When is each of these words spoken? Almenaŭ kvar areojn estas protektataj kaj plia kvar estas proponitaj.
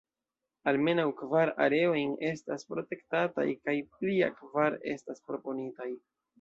Almenaŭ 0.69 1.03
kvar 1.19 1.51
areojn 1.65 2.15
estas 2.31 2.67
protektataj 2.71 3.47
kaj 3.69 3.77
plia 3.99 4.33
kvar 4.43 4.83
estas 4.97 5.27
proponitaj. 5.31 5.91